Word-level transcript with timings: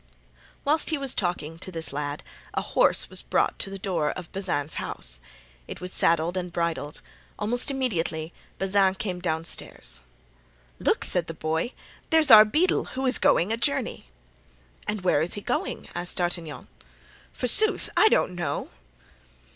Whilst 0.65 0.89
he 0.89 0.97
was 0.97 1.13
talking 1.13 1.59
to 1.59 1.71
this 1.71 1.93
lad 1.93 2.23
a 2.55 2.63
horse 2.63 3.07
was 3.07 3.21
brought 3.21 3.59
to 3.59 3.69
the 3.69 3.77
door 3.77 4.09
of 4.09 4.31
Bazin's 4.31 4.73
house. 4.79 5.21
It 5.67 5.79
was 5.79 5.93
saddled 5.93 6.35
and 6.35 6.51
bridled. 6.51 7.01
Almost 7.37 7.69
immediately 7.69 8.33
Bazin 8.57 8.95
came 8.95 9.19
downstairs. 9.19 9.99
"Look!" 10.79 11.05
said 11.05 11.27
the 11.27 11.35
boy, 11.35 11.73
"there's 12.09 12.31
our 12.31 12.45
beadle, 12.45 12.85
who 12.85 13.05
is 13.05 13.19
going 13.19 13.51
a 13.51 13.57
journey." 13.57 14.09
"And 14.87 15.01
where 15.01 15.21
is 15.21 15.35
he 15.35 15.41
going?" 15.41 15.87
asked 15.93 16.17
D'Artagnan. 16.17 16.67
"Forsooth, 17.31 17.87
I 17.95 18.09
don't 18.09 18.33
know." 18.33 18.71